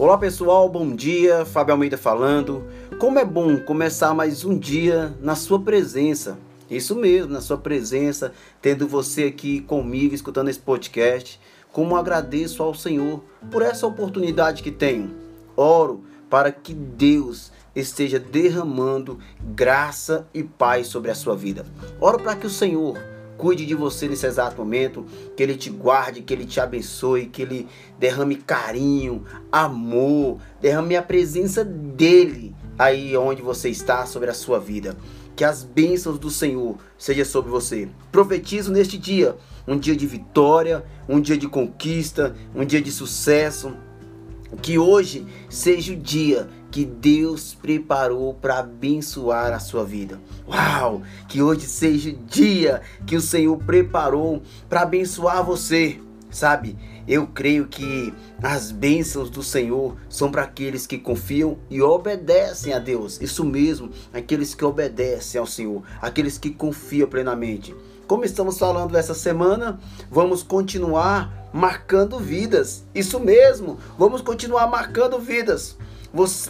[0.00, 1.44] Olá pessoal, bom dia.
[1.44, 2.64] Fábio Almeida falando.
[2.98, 6.38] Como é bom começar mais um dia na sua presença.
[6.70, 11.38] Isso mesmo, na sua presença, tendo você aqui comigo, escutando esse podcast.
[11.70, 15.14] Como agradeço ao Senhor por essa oportunidade que tenho.
[15.54, 19.18] Oro para que Deus esteja derramando
[19.54, 21.66] graça e paz sobre a sua vida.
[22.00, 22.98] Oro para que o Senhor
[23.40, 27.40] cuide de você nesse exato momento, que Ele te guarde, que Ele te abençoe, que
[27.40, 27.66] Ele
[27.98, 34.94] derrame carinho, amor, derrame a presença dEle aí onde você está sobre a sua vida.
[35.34, 37.88] Que as bênçãos do Senhor sejam sobre você.
[38.12, 39.36] Profetizo neste dia,
[39.66, 43.74] um dia de vitória, um dia de conquista, um dia de sucesso.
[44.60, 50.20] Que hoje seja o dia que Deus preparou para abençoar a sua vida.
[50.48, 51.02] Uau!
[51.28, 56.00] Que hoje seja o dia que o Senhor preparou para abençoar você.
[56.30, 62.72] Sabe, eu creio que as bênçãos do Senhor são para aqueles que confiam e obedecem
[62.72, 63.20] a Deus.
[63.20, 67.74] Isso mesmo, aqueles que obedecem ao Senhor, aqueles que confiam plenamente.
[68.06, 72.84] Como estamos falando essa semana, vamos continuar marcando vidas.
[72.94, 75.76] Isso mesmo, vamos continuar marcando vidas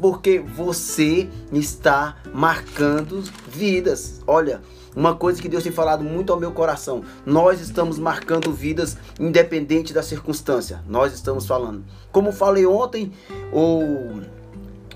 [0.00, 4.20] porque você está marcando vidas.
[4.26, 4.60] Olha,
[4.96, 9.92] uma coisa que Deus tem falado muito ao meu coração: nós estamos marcando vidas independente
[9.92, 10.82] da circunstância.
[10.88, 11.84] Nós estamos falando.
[12.12, 13.12] Como falei ontem,
[13.52, 14.22] ou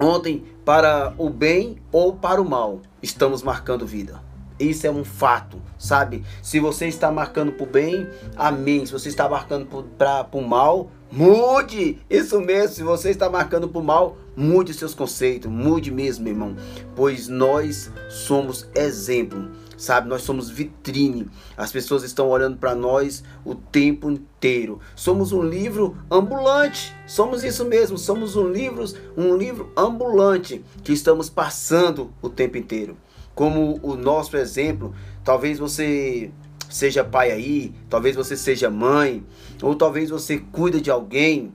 [0.00, 4.20] ontem para o bem ou para o mal, estamos marcando vida.
[4.58, 6.24] Isso é um fato, sabe?
[6.40, 8.86] Se você está marcando para o bem, amém.
[8.86, 9.66] Se você está marcando
[9.98, 11.98] para o mal, mude.
[12.08, 12.74] Isso mesmo.
[12.74, 15.50] Se você está marcando o mal, mude seus conceitos.
[15.50, 16.56] Mude mesmo, irmão.
[16.94, 20.08] Pois nós somos exemplo, sabe?
[20.08, 21.28] Nós somos vitrine.
[21.56, 24.80] As pessoas estão olhando para nós o tempo inteiro.
[24.96, 26.94] Somos um livro ambulante.
[27.06, 27.96] Somos isso mesmo.
[27.96, 28.84] Somos um livro,
[29.16, 32.96] um livro ambulante que estamos passando o tempo inteiro
[33.34, 34.94] como o nosso exemplo.
[35.24, 36.30] Talvez você
[36.70, 39.24] seja pai aí, talvez você seja mãe,
[39.62, 41.52] ou talvez você cuida de alguém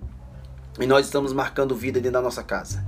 [0.79, 2.85] e nós estamos marcando vida dentro da nossa casa.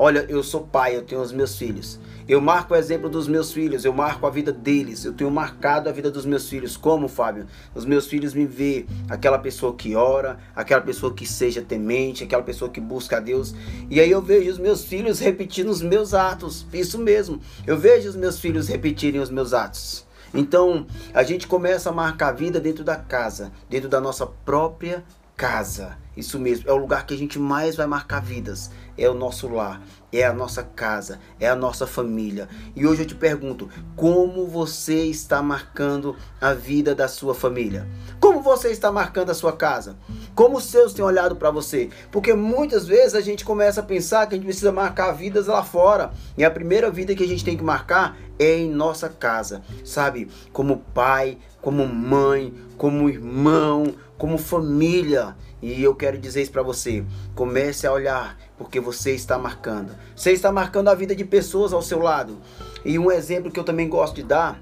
[0.00, 1.98] Olha, eu sou pai, eu tenho os meus filhos.
[2.28, 5.04] Eu marco o exemplo dos meus filhos, eu marco a vida deles.
[5.04, 6.76] Eu tenho marcado a vida dos meus filhos.
[6.76, 7.46] Como, Fábio?
[7.74, 12.44] Os meus filhos me vê aquela pessoa que ora, aquela pessoa que seja temente, aquela
[12.44, 13.54] pessoa que busca a Deus.
[13.90, 16.64] E aí eu vejo os meus filhos repetindo os meus atos.
[16.72, 17.40] Isso mesmo.
[17.66, 20.06] Eu vejo os meus filhos repetirem os meus atos.
[20.34, 25.04] Então, a gente começa a marcar a vida dentro da casa, dentro da nossa própria
[25.38, 25.96] casa.
[26.16, 28.72] Isso mesmo, é o lugar que a gente mais vai marcar vidas.
[28.98, 29.80] É o nosso lar,
[30.12, 32.48] é a nossa casa, é a nossa família.
[32.74, 37.86] E hoje eu te pergunto: como você está marcando a vida da sua família?
[38.18, 39.96] Como você está marcando a sua casa?
[40.34, 41.88] Como os seus têm olhado para você?
[42.10, 45.62] Porque muitas vezes a gente começa a pensar que a gente precisa marcar vidas lá
[45.62, 46.10] fora.
[46.36, 50.28] E a primeira vida que a gente tem que marcar é em nossa casa, sabe?
[50.52, 51.38] Como pai,
[51.68, 55.36] como mãe, como irmão, como família.
[55.60, 57.04] E eu quero dizer isso para você.
[57.34, 59.94] Comece a olhar, porque você está marcando.
[60.16, 62.38] Você está marcando a vida de pessoas ao seu lado.
[62.86, 64.58] E um exemplo que eu também gosto de dar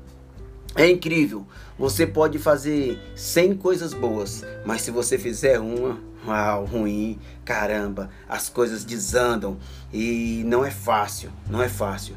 [0.75, 1.47] é incrível.
[1.79, 8.49] Você pode fazer 100 coisas boas, mas se você fizer uma, uau, ruim, caramba, as
[8.49, 9.59] coisas desandam
[9.93, 12.17] e não é fácil, não é fácil.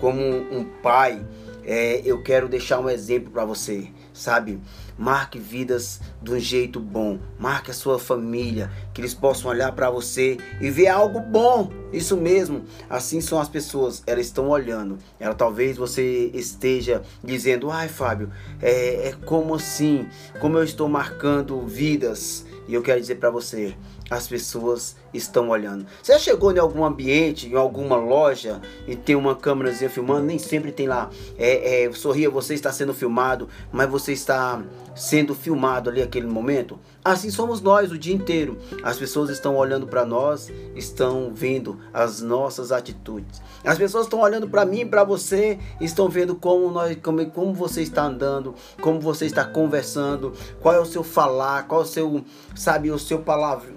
[0.00, 1.22] Como um pai,
[1.70, 3.88] é, eu quero deixar um exemplo para você
[4.20, 4.60] sabe?
[4.98, 7.18] Marque vidas de um jeito bom.
[7.38, 11.70] Marque a sua família, que eles possam olhar para você e ver algo bom.
[11.92, 12.64] Isso mesmo.
[12.88, 14.02] Assim são as pessoas.
[14.06, 14.98] Elas estão olhando.
[15.18, 20.06] Ela talvez você esteja dizendo: "Ai, Fábio, é, é como assim?
[20.38, 23.74] Como eu estou marcando vidas?" E eu quero dizer para você,
[24.10, 25.86] as pessoas estão olhando.
[26.02, 30.26] Você já chegou em algum ambiente, em alguma loja e tem uma câmerazinha filmando?
[30.26, 31.08] Nem sempre tem lá.
[31.38, 34.60] É, é, sorria, você está sendo filmado, mas você está
[34.96, 36.78] sendo filmado ali aquele momento.
[37.02, 38.58] Assim somos nós o dia inteiro.
[38.82, 43.40] As pessoas estão olhando para nós, estão vendo as nossas atitudes.
[43.64, 47.80] As pessoas estão olhando para mim, para você, estão vendo como nós, como, como você
[47.80, 52.24] está andando, como você está conversando, qual é o seu falar, qual é o seu,
[52.54, 53.72] sabe, o seu palavra,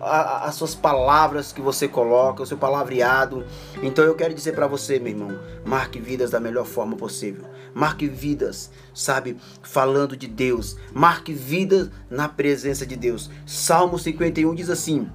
[0.00, 3.44] as suas palavras que você coloca, o seu palavreado.
[3.82, 7.44] Então eu quero dizer para você, meu irmão, marque vidas da melhor forma possível.
[7.74, 10.76] Marque vidas, sabe, falando de Deus.
[10.92, 13.30] Marque vidas na presença de Deus.
[13.46, 15.08] Salmo 51 diz assim: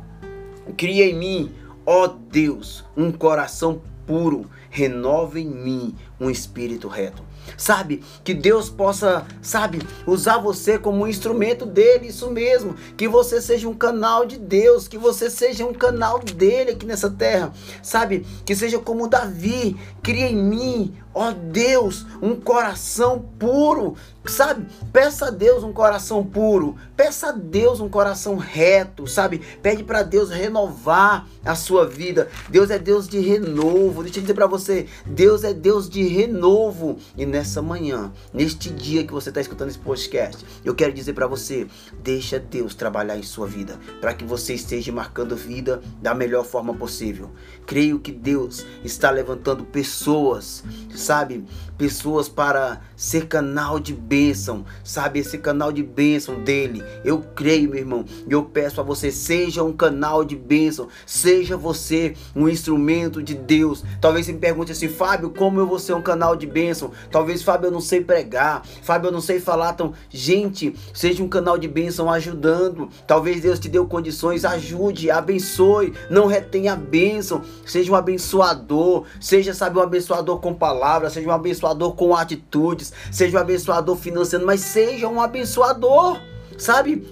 [0.78, 1.52] Cria em mim,
[1.86, 7.24] ó Deus, um coração puro, renova em mim um espírito reto.
[7.58, 8.02] sabe?
[8.24, 12.76] Que Deus possa, sabe, usar você como um instrumento dele, isso mesmo.
[12.96, 17.10] Que você seja um canal de Deus, que você seja um canal dele aqui nessa
[17.10, 18.26] terra, sabe?
[18.46, 23.96] Que seja como Davi, cria em mim Ó Deus, um coração puro,
[24.26, 24.66] sabe?
[24.92, 29.40] Peça a Deus um coração puro, peça a Deus um coração reto, sabe?
[29.62, 32.30] Pede para Deus renovar a sua vida.
[32.50, 34.02] Deus é Deus de renovo.
[34.02, 36.98] Deixa eu dizer para você, Deus é Deus de renovo.
[37.16, 41.28] E nessa manhã, neste dia que você está escutando esse podcast, eu quero dizer para
[41.28, 41.68] você,
[42.02, 46.74] deixa Deus trabalhar em sua vida, para que você esteja marcando vida da melhor forma
[46.74, 47.32] possível.
[47.66, 50.64] Creio que Deus está levantando pessoas
[51.04, 51.46] sabe?
[51.78, 55.20] Pessoas para ser canal de bênção, sabe?
[55.20, 56.84] Esse canal de bênção dele.
[57.04, 58.06] Eu creio, meu irmão.
[58.28, 60.88] E eu peço a você, seja um canal de bênção.
[61.06, 63.84] Seja você um instrumento de Deus.
[64.00, 66.92] Talvez você me pergunte assim, Fábio, como eu vou ser um canal de bênção?
[67.12, 68.64] Talvez, Fábio, eu não sei pregar.
[68.82, 69.74] Fábio, eu não sei falar.
[69.74, 72.90] Então, gente, seja um canal de bênção ajudando.
[73.06, 74.46] Talvez Deus te deu condições.
[74.46, 75.94] Ajude, abençoe.
[76.10, 77.42] Não retenha a bênção.
[77.66, 79.04] Seja um abençoador.
[79.20, 83.96] Seja, sabe, um abençoador com palavras palavra, seja um abençoador com atitudes, seja um abençoador
[83.96, 86.20] financeiro, mas seja um abençoador,
[86.58, 87.04] sabe?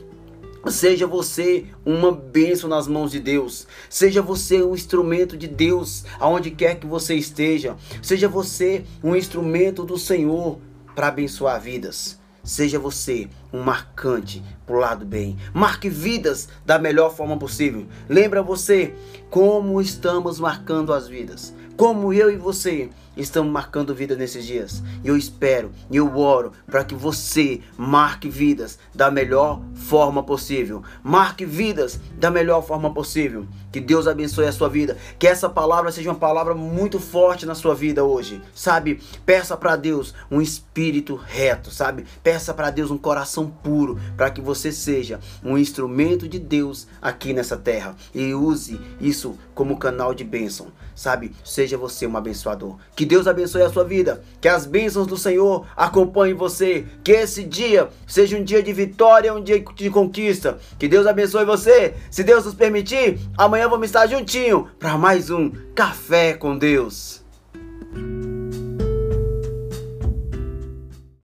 [0.68, 3.66] Seja você uma bênção nas mãos de Deus.
[3.90, 7.76] Seja você um instrumento de Deus aonde quer que você esteja.
[8.04, 10.60] Seja você um instrumento do Senhor
[10.94, 12.20] para abençoar vidas.
[12.44, 15.38] Seja você um marcante pro lado bem.
[15.54, 17.86] Marque vidas da melhor forma possível.
[18.08, 18.94] Lembra você
[19.30, 21.54] como estamos marcando as vidas.
[21.76, 24.84] Como eu e você estamos marcando vidas nesses dias.
[25.04, 30.84] Eu espero, e eu oro para que você marque vidas da melhor forma possível.
[31.04, 33.48] Marque vidas da melhor forma possível.
[33.72, 34.98] Que Deus abençoe a sua vida.
[35.18, 38.42] Que essa palavra seja uma palavra muito forte na sua vida hoje.
[38.54, 39.02] Sabe?
[39.26, 42.06] Peça para Deus um espírito reto, sabe?
[42.24, 42.98] Peça para Deus um
[43.42, 48.80] coração puro, para que você seja um instrumento de Deus aqui nessa terra e use
[49.00, 51.32] isso como canal de bênção, sabe?
[51.44, 52.78] Seja você um abençoador.
[52.96, 54.24] Que Deus abençoe a sua vida.
[54.40, 56.86] Que as bênçãos do Senhor acompanhem você.
[57.04, 60.60] Que esse dia seja um dia de vitória, um dia de conquista.
[60.78, 61.94] Que Deus abençoe você.
[62.10, 67.22] Se Deus nos permitir, amanhã vamos estar juntinho para mais um Café com Deus.